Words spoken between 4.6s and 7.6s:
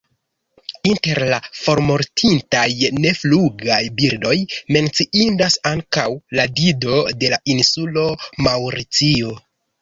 menciindas ankaŭ la Dido de la